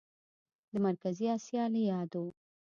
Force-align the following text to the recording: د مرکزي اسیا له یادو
د 0.71 0.73
مرکزي 0.85 1.25
اسیا 1.37 1.63
له 1.73 1.79
یادو 1.91 2.25